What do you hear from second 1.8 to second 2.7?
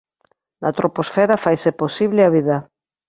posible a vida.